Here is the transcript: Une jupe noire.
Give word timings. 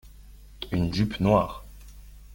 Une 0.71 0.91
jupe 0.91 1.19
noire. 1.19 1.63